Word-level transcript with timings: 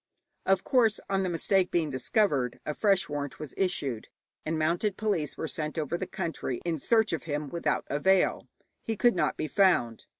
Of 0.47 0.63
course, 0.63 0.99
on 1.11 1.21
the 1.21 1.29
mistake 1.29 1.69
being 1.69 1.91
discovered 1.91 2.59
a 2.65 2.73
fresh 2.73 3.07
warrant 3.07 3.37
was 3.37 3.53
issued, 3.55 4.07
and 4.43 4.57
mounted 4.57 4.97
police 4.97 5.37
were 5.37 5.47
sent 5.47 5.77
over 5.77 5.95
the 5.95 6.07
country 6.07 6.59
in 6.65 6.79
search 6.79 7.13
of 7.13 7.25
him, 7.25 7.49
without 7.49 7.85
avail; 7.87 8.47
he 8.81 8.97
could 8.97 9.15
not 9.15 9.37
be 9.37 9.47
found. 9.47 10.07